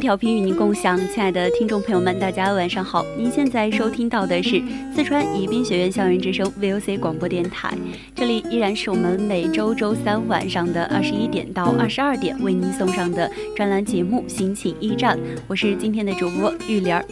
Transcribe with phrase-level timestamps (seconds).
[0.00, 3.04] 调频与您共享，亲爱的听众朋友们，大家晚上好！
[3.18, 4.60] 您现在收听到的是
[4.94, 7.76] 四川宜宾学院校园之声 VOC 广播电台，
[8.14, 17.04] 这里依然是我们每周周三晚上的二十一点到二十二点为您送上的专栏节目《心情驿站》，我是今天的主播玉莲儿。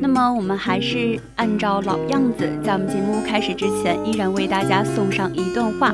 [0.00, 5.92] 那么我们还是按照老样子，在我们节目开始之前，依然为大家送上一段话。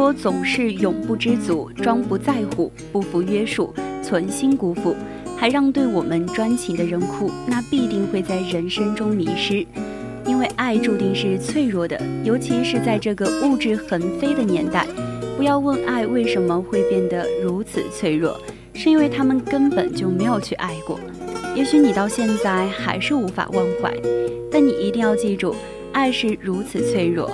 [0.00, 3.70] 如果总是永不知足、装不在乎、不服约束、
[4.02, 4.96] 存心辜负，
[5.36, 9.56] 还让对我们专情的人哭，那必定会在人生中迷失。
[10.24, 14.86] 因为爱注定是脆弱的，尤其是在这个物质横飞的年代。
[15.36, 18.40] 不要问爱为什么会变得如此脆弱，
[18.72, 20.98] 是因为他们根本就没有去爱过。
[21.54, 23.94] 也许你到现在还是无法忘怀，
[24.50, 25.54] 但你一定要记住，
[25.92, 27.30] 爱是如此脆弱。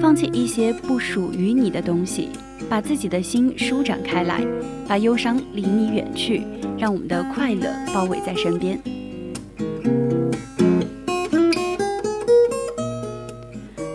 [0.00, 2.28] 放弃一些不属于你的东西，
[2.68, 4.46] 把自己的心舒展开来，
[4.86, 6.42] 把忧伤离你远去，
[6.78, 8.80] 让我们的快乐包围在身边。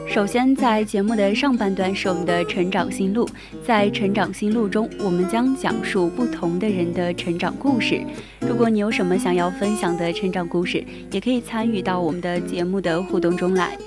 [0.08, 3.28] 首先，在节目的上半段是我们的成长心路，
[3.66, 8.02] 在成长心路中，我们将讲述不同的人的成长故事。
[8.42, 13.78] 如果你有什么想要分享的成长故事，也可以参与到我们的节目的互动中来。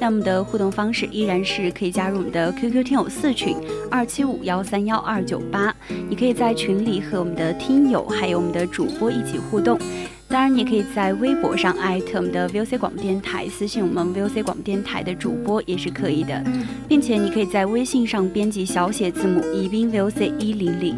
[0.00, 3.54] 那我们的互动方式依然是可以加入我们的 QQ 听友四群
[3.90, 5.74] 二七五幺三幺二九八，
[6.08, 9.78] 你可以在群里和我们的听友还有我们的主播一起互动。
[10.26, 16.42] 当然，你也可以在微博上艾特我们的 VOC 广播电台，私信我们 VOC 广播电台的主播也是可以的，
[16.88, 20.96] 并且你可以在微信上编辑小写字母宜宾 VOC 一零零。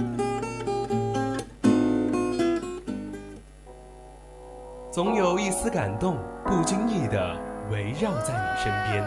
[4.92, 7.51] 总有一丝感动，不经意的。
[7.72, 9.03] 围绕在你身边，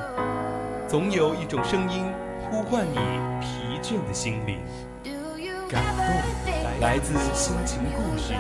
[0.88, 2.04] 总有一种声音
[2.50, 2.96] 呼唤你
[3.40, 4.58] 疲倦的心灵。
[5.70, 6.04] 感动
[6.82, 8.34] 来自心情故事，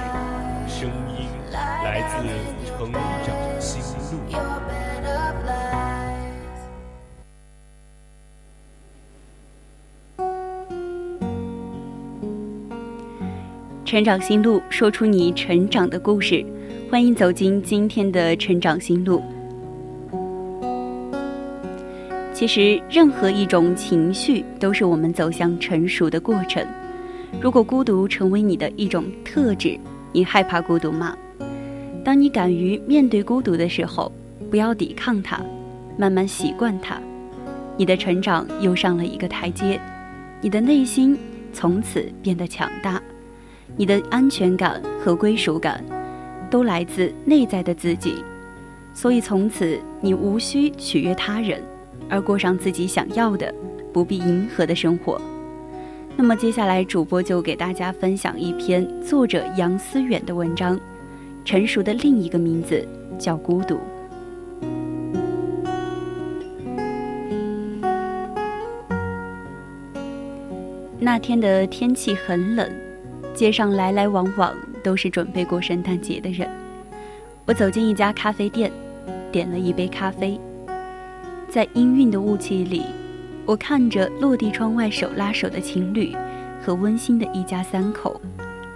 [0.67, 2.25] 声音来自
[2.65, 2.99] 成长
[3.61, 4.17] 心路。
[13.85, 16.43] 成长心路，说出你成长的故事。
[16.89, 19.21] 欢迎走进今天的成长心路。
[22.45, 26.63] 其实，任何一种情绪都是我们走向成熟的过程。
[27.41, 29.75] 如果孤独成为你的一种特质，
[30.11, 31.17] 你害怕孤独吗？
[32.03, 34.11] 当你敢于面对孤独的时候，
[34.51, 35.43] 不要抵抗它，
[35.97, 36.99] 慢慢习惯它，
[37.77, 39.81] 你的成长又上了一个台阶。
[40.39, 41.17] 你的内心
[41.51, 43.01] 从此变得强大，
[43.75, 45.83] 你的安全感和归属感
[46.51, 48.23] 都来自内在的自己，
[48.93, 51.59] 所以从此你无需取悦他人。
[52.09, 53.53] 而过上自己想要的、
[53.93, 55.19] 不必迎合的生活。
[56.17, 60.77] 那么接下来，主播就给大家分享一篇作者杨思远的文章，
[61.43, 62.87] 《成熟的另一个名字
[63.19, 63.75] 叫孤独》。
[70.97, 72.67] 那天的天气很冷，
[73.33, 76.49] 街上来来往往都是准备过圣诞节的人。
[77.45, 78.71] 我走进一家咖啡店，
[79.31, 80.39] 点了一杯咖啡。
[81.55, 82.81] 在氤氲的雾气里，
[83.45, 86.13] 我看着落地窗外手拉手的情侣
[86.61, 88.19] 和温馨的一家三口，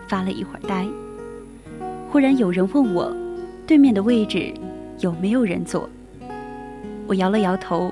[0.08, 0.88] 发了一会儿呆。
[2.10, 3.14] 忽然有人问我，
[3.68, 4.54] 对面的位置
[5.00, 5.90] 有没有人坐？
[7.06, 7.92] 我摇了摇头。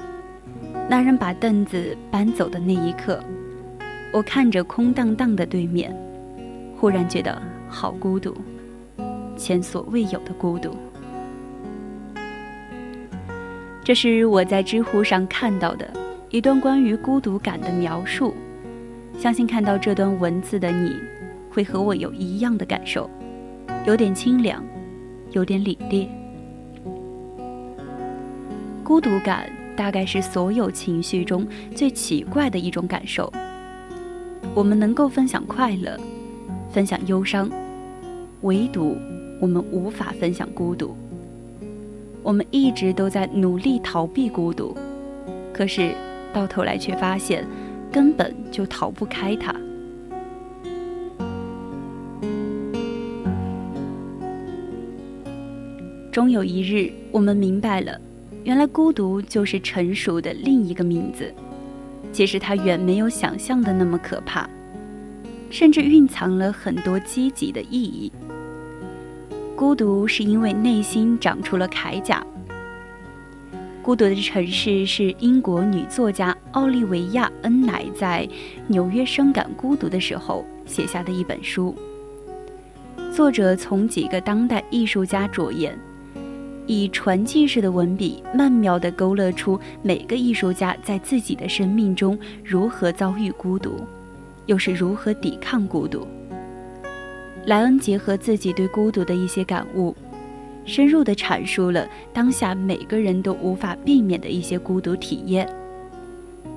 [0.87, 3.21] 那人把凳子搬走的那一刻，
[4.13, 5.93] 我看着空荡荡的对面，
[6.77, 8.33] 忽然觉得好孤独，
[9.35, 10.69] 前所未有的孤独。
[13.87, 15.89] 这是我在知乎上看到的
[16.29, 18.35] 一段关于孤独感的描述。
[19.17, 20.93] 相信看到这段文字的你，
[21.49, 23.09] 会和我有一样的感受，
[23.85, 24.61] 有点清凉，
[25.31, 26.05] 有点凛冽。
[28.83, 33.31] 孤独感大概是所有情绪中最奇怪的一种感受。
[34.53, 35.97] 我们能够分享快乐，
[36.69, 37.49] 分享忧伤，
[38.41, 38.97] 唯独
[39.39, 40.93] 我们无法分享孤独。
[42.27, 44.75] 我们一直都在努力逃避孤独，
[45.53, 45.95] 可是
[46.33, 47.47] 到头来却发现，
[47.89, 49.55] 根本就逃不开它。
[56.11, 57.97] 终有一日，我们明白了。
[58.43, 61.33] 原来孤独就是成熟的另一个名字，
[62.11, 64.49] 其实它远没有想象的那么可怕，
[65.49, 68.11] 甚至蕴藏了很多积极的意义。
[69.57, 72.23] 孤独是因为内心长出了铠甲。
[73.81, 78.29] 孤独的城市是英国女作家奥利维亚·恩乃在
[78.67, 81.75] 纽约深感孤独的时候写下的一本书。
[83.11, 85.75] 作者从几个当代艺术家着眼。
[86.67, 93.83] 以传记式的文笔，曼妙地勾勒出每个艺术家在自己的生命中如何遭遇孤独，
[94.45, 96.07] 又是如何抵抗孤独。
[97.47, 99.95] 莱恩结合自己对孤独的一些感悟，
[100.65, 105.47] 深入地阐述了当下每个人都无法避免的一些孤独体验。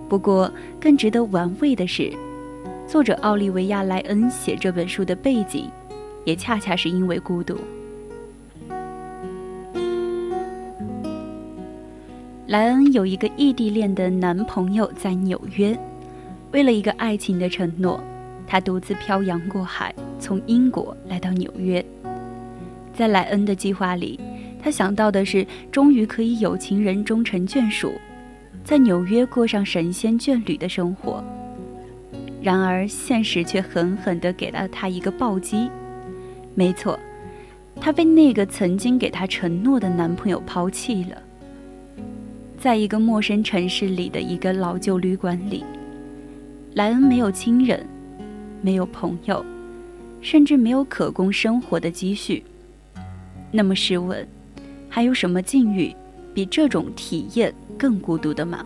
[0.09, 2.13] 不过，更值得玩味的是，
[2.89, 5.71] 作者奥利维亚·莱恩写这本书的背景，
[6.25, 7.57] 也恰恰是因为孤独。
[12.49, 15.79] 莱恩有一个异地恋的男朋友在纽约，
[16.51, 18.03] 为了一个爱情的承诺，
[18.50, 21.85] 他独自漂洋过海，从英国来到纽约。
[22.93, 24.19] 在莱恩的计划里，
[24.61, 27.93] 他想到的是终于可以有情人终成眷属，
[28.64, 31.23] 在纽约过上神仙眷侣的生活。
[32.43, 35.70] 然而现实却狠狠地给了他一个暴击。
[36.56, 36.99] 没错，
[37.81, 41.17] 他被那个曾经给他承诺的男朋友抛弃了。
[42.58, 45.62] 在一个陌生城市里的一个老旧旅馆里，
[46.75, 47.87] 莱恩没有亲人，
[48.62, 49.45] 没有朋友，
[50.21, 52.45] 甚至没有可供生活的积蓄。
[53.51, 54.27] 那么试问，
[54.89, 55.95] 还有什么境遇
[56.35, 58.65] 比这种体验更孤独的吗？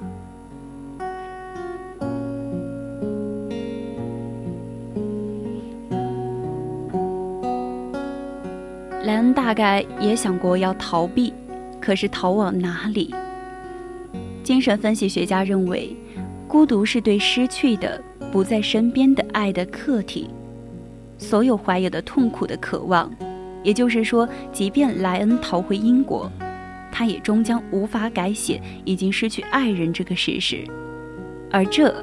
[9.04, 11.32] 莱恩大概也想过要逃避，
[11.80, 13.14] 可是逃往哪里？
[14.42, 15.94] 精神分析学家认为，
[16.48, 18.02] 孤独是对失去的、
[18.34, 20.28] 不在身边的爱的客体。
[21.18, 23.08] 所有怀有的痛苦的渴望，
[23.62, 26.28] 也就是说，即便莱恩逃回英国，
[26.90, 30.64] 他也终将无法改写已经失去爱人这个事实。
[31.48, 31.94] 而这，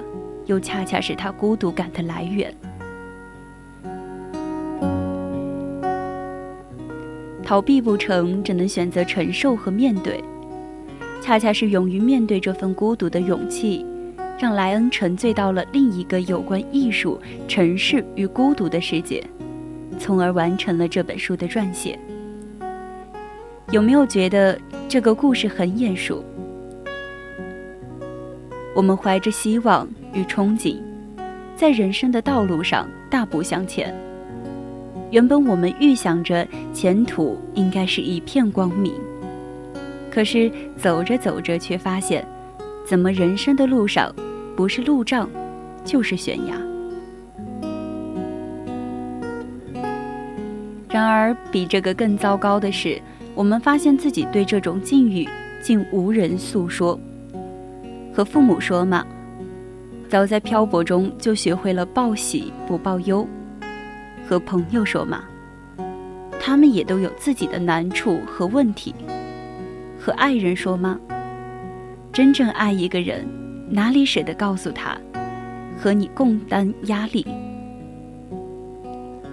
[0.45, 2.55] 又恰恰是他孤独感的来源。
[7.43, 10.23] 逃避不成，只能选择承受和面对。
[11.21, 13.85] 恰恰是勇于面对这份孤独的勇气，
[14.41, 19.23] 让莱恩沉醉到了另一个有关艺术、城市与孤独的世界，
[19.99, 21.99] 从而完成了这本书的撰写。
[23.69, 24.59] 有没有觉得
[24.89, 26.25] 这个故事很眼熟？
[28.75, 30.79] 我们怀着希望与憧憬，
[31.55, 33.95] 在人生的道路上大步向前。
[35.12, 38.91] 原本我们预想着前途应该是一片光明。
[40.10, 42.27] 可是走着走着，却发现，
[42.88, 44.12] 怎么人生的路上，
[44.55, 45.29] 不是路障，
[45.84, 46.55] 就是悬崖。
[50.89, 53.01] 然而，比这个更糟糕的是，
[53.34, 55.27] 我们发现自己对这种境遇
[55.62, 57.00] 竟无人诉说。
[58.13, 59.05] 和父母说嘛，
[60.10, 63.25] 早在漂泊中就学会了报喜不报忧；
[64.27, 65.24] 和朋友说嘛，
[66.41, 68.93] 他们也都有自己的难处和问题。
[69.98, 71.00] 和爱人说嘛？
[72.12, 73.25] 真正爱一个人，
[73.73, 74.97] 哪里舍得告诉他，
[75.77, 77.25] 和你共担压力？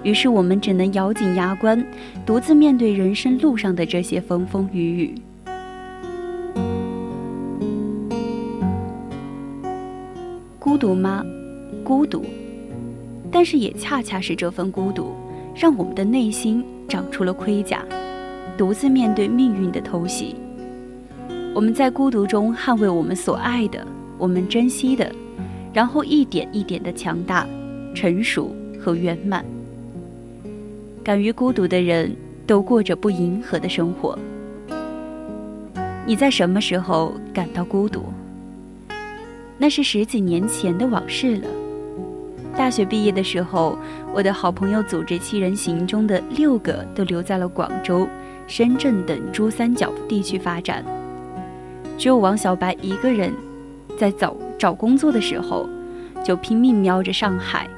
[0.05, 1.85] 于是我们只能咬紧牙关，
[2.25, 5.15] 独自面对人生路上的这些风风雨雨。
[10.61, 11.25] 孤独吗？
[11.83, 12.25] 孤独，
[13.33, 15.13] 但是也恰恰是这份孤独，
[15.57, 17.85] 让我们的内心长出了盔甲，
[18.57, 20.37] 独自面对命运的偷袭。
[21.55, 23.85] 我们在孤独中捍卫我们所爱的，
[24.19, 25.11] 我们珍惜的，
[25.73, 27.47] 然后一点一点的强大、
[27.95, 29.45] 成熟和圆满。
[31.03, 32.15] 敢于孤独的人
[32.47, 34.19] 都过着不迎合的生活。
[36.05, 38.03] 你在什么时候感到孤独？
[39.57, 41.49] 那是十几年前的往事了。
[42.57, 43.79] 大学毕业的时候，
[44.13, 48.07] 我的好朋友组织七人行中的六个都留在了广州、
[48.47, 50.85] 深圳等珠三角地区发展，
[51.97, 53.33] 只有王小白一个人，
[53.99, 55.69] 在找找工作的时候，
[56.25, 57.69] 就拼命瞄着上海。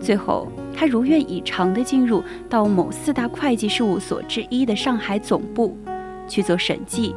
[0.00, 5.76] 最后，他如愿以偿地进入到某四大会计事务所之一的上海总部
[6.28, 7.14] 去做审计。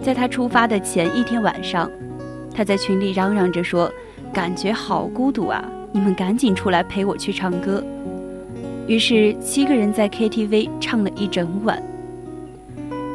[0.00, 1.90] 在他出发的前一天晚上，
[2.54, 3.92] 他在群里嚷嚷着说
[4.32, 5.64] ：“感觉好孤独啊！
[5.90, 7.82] 你们赶紧出来陪我去唱歌。”
[8.86, 11.82] 于是七个人在 KTV 唱了一整晚。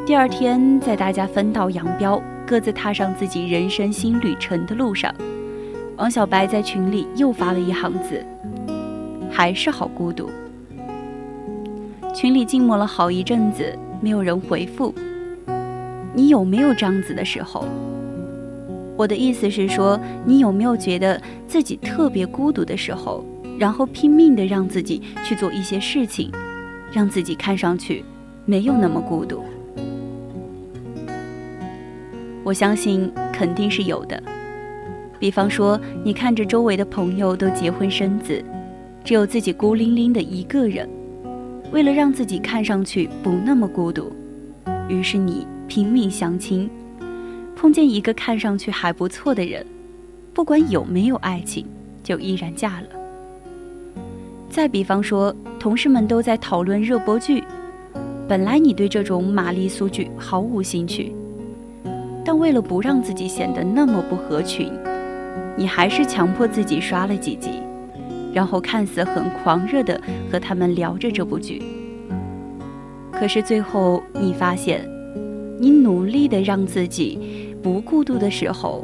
[0.04, 2.22] 第二天，在大家分道扬镳、
[2.52, 5.10] 各自踏上自己人生新旅程的路上。
[5.96, 8.22] 王小白在群里又发了一行字，
[9.30, 10.28] 还是好孤独。
[12.14, 14.94] 群里静默了好一阵子，没有人回复。
[16.12, 17.64] 你有没有这样子的时候？
[18.98, 21.18] 我的意思是说，你有没有觉得
[21.48, 23.24] 自己特别孤独的时候，
[23.58, 26.30] 然后拼命的让自己去做一些事情，
[26.92, 28.04] 让自己看上去
[28.44, 29.42] 没有那么孤独？
[32.44, 34.22] 我相信肯定是有的。
[35.18, 38.44] 比方说，你看着周围的朋友都结婚生子，
[39.04, 40.88] 只有自己孤零零的一个人。
[41.70, 44.12] 为了让自己看上去不那么孤独，
[44.88, 46.68] 于是你拼命相亲，
[47.56, 49.64] 碰见一个看上去还不错的人，
[50.34, 51.64] 不管有没有爱情，
[52.02, 52.86] 就依然嫁了。
[54.50, 57.42] 再比方说，同事们都在讨论热播剧，
[58.28, 61.14] 本来你对这种玛丽苏剧毫无兴趣，
[62.32, 64.72] 但为了不让自己显得那么不合群。
[65.54, 67.60] 你还是强迫自己刷了几集，
[68.32, 71.60] 然后看似很狂热的和他们聊着这部剧。
[73.12, 74.80] 可是最后你发现，
[75.60, 78.82] 你努力的让自己不孤独的时候，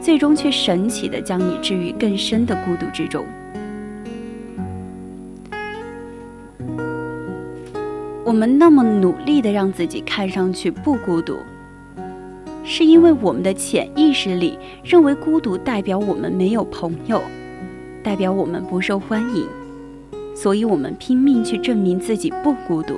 [0.00, 3.26] 最终却神奇的将你置于更深的孤独之中。
[8.24, 11.36] 我们那么努力的让自己看上去不孤独。
[12.70, 17.18] 是因为我们的潜意识里认为孤独代表我们没有朋友，
[18.02, 19.46] 代表我们不受欢迎，
[20.36, 22.96] 所以我们拼命去证明自己不孤独。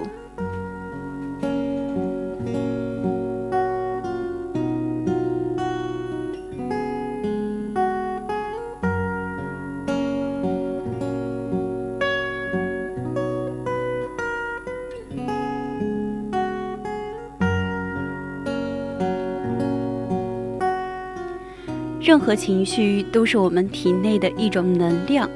[22.11, 25.31] 任何情绪都是我们体内的一种能量。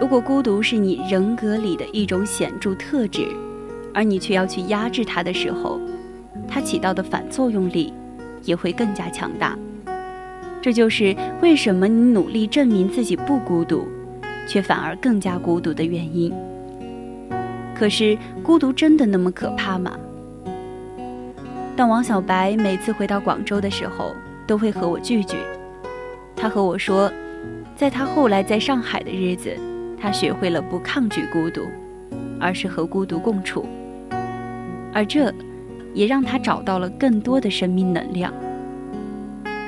[0.00, 3.28] 如果孤独是你人格里的一种显著特质，
[3.92, 5.78] 而你却要去压制它的时候，
[6.48, 7.92] 它起到的反作用力
[8.42, 9.54] 也会更加强大。
[10.62, 13.86] 这就是为什么你努力证明自己不孤独，
[14.48, 16.32] 却反而更加孤独的原因。
[17.74, 19.94] 可是，孤独真的那么可怕吗？
[21.76, 25.36] 当王小白每次回到广州的时候，都会和我聚聚。
[26.34, 27.10] 他和我说，
[27.76, 29.56] 在他后来在上海的日子，
[30.00, 31.62] 他学会了不抗拒孤独，
[32.40, 33.66] 而是和孤独共处。
[34.92, 35.32] 而这，
[35.94, 38.32] 也让他找到了更多的生命能量。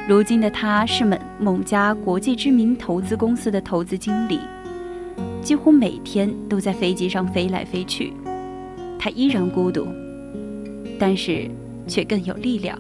[0.07, 4.41] 如今的他是某某家国际知名投资公司的投资经理，
[5.41, 8.13] 几乎每天都在飞机上飞来飞去。
[8.99, 9.87] 他依然孤独，
[10.99, 11.49] 但是
[11.87, 12.79] 却更有力量。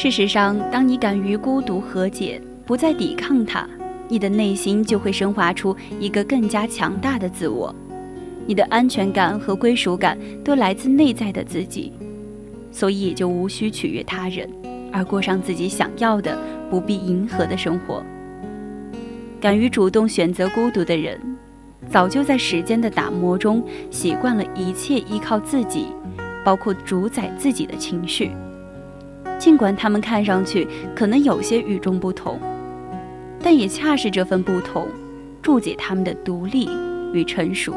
[0.00, 3.68] 事实上，当你敢于孤独和解，不再抵抗它，
[4.06, 7.74] 你的内心就会生发出一个更加强大的自我。
[8.46, 11.92] 你的安全感和归属感都来自内在的自己，
[12.70, 14.48] 所以也就无需取悦他人，
[14.92, 16.38] 而过上自己想要的、
[16.70, 18.00] 不必迎合的生活。
[19.40, 21.20] 敢于主动选择孤独的人，
[21.90, 25.86] 早就在时间的打磨中习惯了一切依靠自己，
[26.44, 28.30] 包括主宰自己的情绪。
[29.38, 32.38] 尽管他们看上去可能有些与众不同，
[33.40, 34.86] 但也恰是这份不同，
[35.40, 36.68] 注解他们的独立
[37.12, 37.72] 与成熟。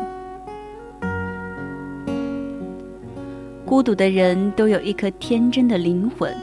[3.66, 6.36] 孤独的人都有一颗天真的灵魂。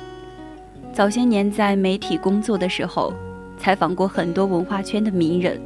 [0.94, 3.12] 早些年在媒体工作的时候，
[3.58, 5.60] 采访过很多文化圈的名人，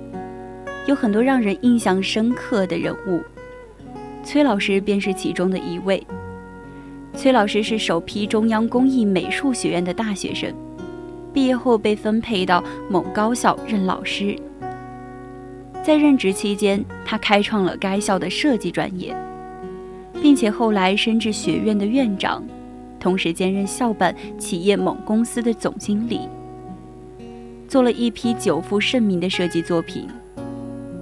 [0.86, 3.20] 有很多让人印象深刻的人物，
[4.24, 6.04] 崔老师便是其中的一位。
[7.14, 10.52] 崔老师是首批中央工艺美术学院的大学生，
[11.32, 14.34] 毕业后被分配到某高校任老师。
[15.82, 19.14] 在任职期间，他开创了该校的设计专业，
[20.22, 22.42] 并且后来升至学院的院长，
[22.98, 26.20] 同时兼任校办企业某公司的总经理，
[27.68, 30.08] 做了一批久负盛名的设计作品。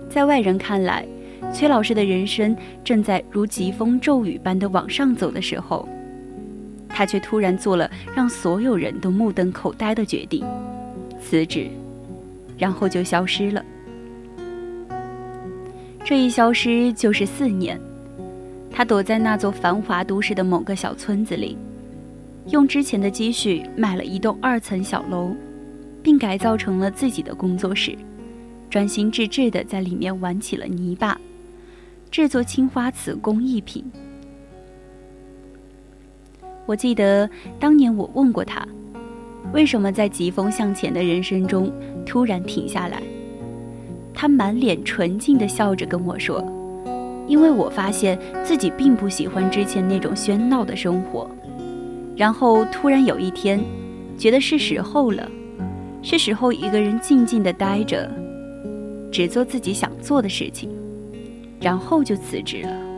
[0.08, 1.06] 在外人看来，
[1.52, 5.88] 崔老师的人生正在如疾风骤雨般的往上走的时候，
[7.00, 10.44] 他却突然做了让所有人都目瞪口呆的决定：
[11.18, 11.66] 辞职，
[12.58, 13.64] 然后就消失了。
[16.04, 17.80] 这一消失就是四年。
[18.70, 21.56] 他躲在那座繁华都市的某个小村子里，
[22.48, 25.34] 用之前的积蓄买了一栋二层小楼，
[26.02, 27.96] 并改造成了自己的工作室，
[28.68, 31.18] 专心致志地在里面玩起了泥巴，
[32.10, 33.82] 制作青花瓷工艺品。
[36.66, 38.66] 我记得当年我问过他，
[39.52, 41.72] 为什么在疾风向前的人生中
[42.06, 43.02] 突然停下来？
[44.14, 46.44] 他满脸纯净地笑着跟我说。
[47.26, 51.30] 因为我发现自己并不喜欢之前那种喧闹的生活，
[52.16, 53.60] 然后突然有一天，
[54.18, 55.30] 觉得是时候了，
[56.02, 58.10] 是时候一个人静静的待着，
[59.12, 60.70] 只做自己想做的事情，
[61.60, 62.89] 然后就辞职了。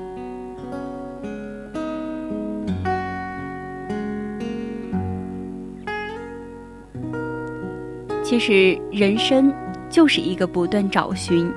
[8.33, 9.53] 其实人生
[9.91, 11.53] 就是一个不断找寻。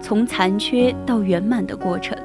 [0.00, 2.16] 从残缺到圆满的过程，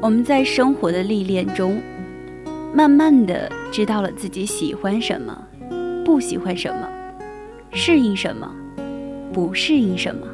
[0.00, 1.80] 我们在生活的历练中，
[2.74, 5.46] 慢慢的知道了自己喜欢什么，
[6.04, 6.88] 不喜欢什么，
[7.70, 8.52] 适应什么，
[9.32, 10.26] 不适应什么。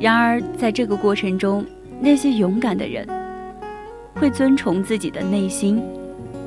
[0.00, 1.62] 然而，在这个过程中，
[2.00, 3.06] 那些勇敢的人，
[4.14, 5.82] 会遵从自己的内心，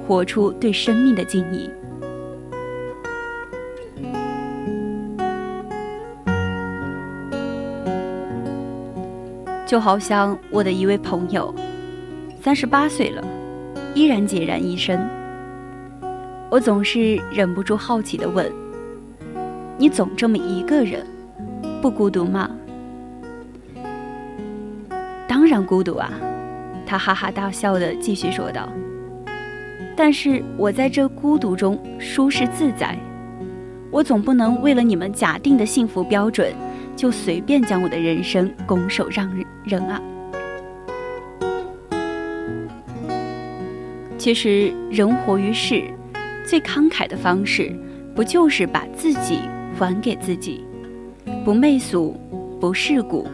[0.07, 1.69] 活出对生命的敬意。
[9.65, 11.53] 就好像我的一位朋友，
[12.39, 13.23] 三十八岁了，
[13.95, 14.99] 依然孑然一身。
[16.51, 18.49] 我总是忍不住好奇的问
[19.75, 21.03] ：“你总这么一个人，
[21.81, 22.47] 不孤独吗
[25.27, 26.11] ？”“当然孤独啊！”
[26.85, 28.69] 他哈哈大笑的继续说道。
[29.97, 32.95] “但是我在这孤独中舒适自在，
[33.89, 36.53] 我总不能为了你们假定的幸福标准。”
[36.95, 39.29] 就随便将我的人生拱手让
[39.65, 40.01] 人啊！
[44.17, 45.83] 其实人活于世，
[46.45, 47.75] 最慷慨的方式，
[48.15, 49.41] 不就是把自己
[49.77, 50.63] 还给自己，
[51.43, 52.15] 不媚俗，
[52.59, 53.27] 不世故，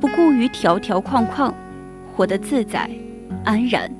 [0.00, 1.52] 不顾于条条框框，
[2.14, 2.88] 活得自在、
[3.44, 3.90] 安然、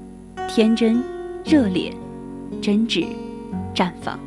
[0.47, 1.03] 天真、
[1.45, 1.93] 热烈、
[2.61, 3.07] 真挚、
[3.75, 4.19] 绽放。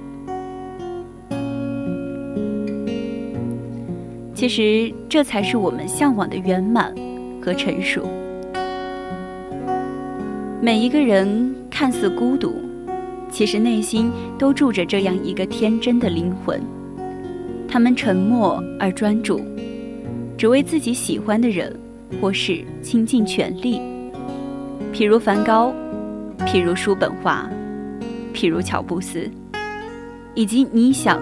[4.46, 6.94] 其实，这才是我们向往的圆满
[7.42, 8.08] 和成熟。
[10.62, 12.54] 每一个人看似孤独，
[13.32, 16.62] 其实内心都住着这样一个天真的灵魂。
[17.68, 19.42] 他们沉默而专注，
[20.38, 21.76] 只为自己喜欢的人，
[22.22, 23.82] 或是倾尽全力。
[24.94, 25.74] 譬如梵高，
[26.42, 27.50] 譬如叔本华，
[28.32, 29.28] 譬如乔布斯，
[30.36, 31.20] 以及你想。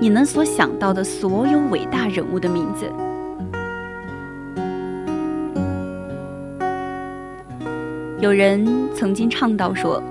[0.00, 2.90] 你能所想到的所有伟大人物的名字。
[8.20, 8.64] 有人
[8.94, 10.02] 曾经倡导说，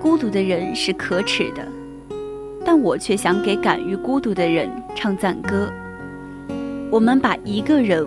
[0.00, 1.66] 孤独的人是可耻的，
[2.64, 5.70] 但我却想给敢于孤独的人唱赞歌。
[6.90, 8.06] 我们把一个人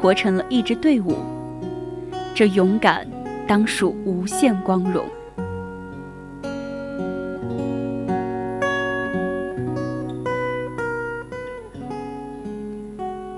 [0.00, 1.16] 活成了一支队伍，
[2.34, 3.06] 这勇敢
[3.46, 5.04] 当属无限光荣。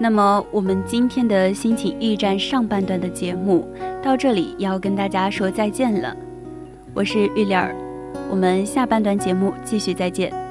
[0.09, 3.68] 那么，我们今天的心情驿站上半段的节目
[4.03, 6.16] 到这里要跟大家说再见了。
[6.94, 7.77] 我是玉莲儿，
[8.31, 10.47] 我们下半段节目继续再见。